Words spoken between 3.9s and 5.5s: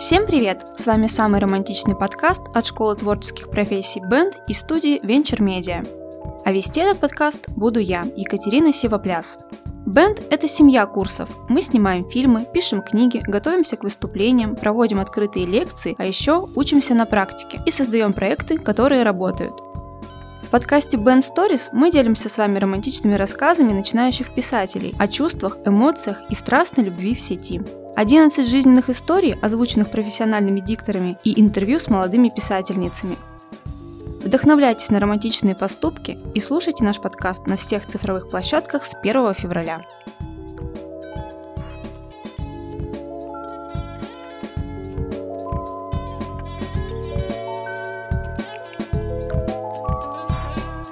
Бенд и студии Venture